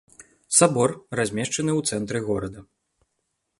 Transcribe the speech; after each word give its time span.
Сабор 0.59 0.89
размешчаны 1.19 1.71
ў 1.79 1.93
цэнтры 1.93 2.19
горада. 2.33 2.59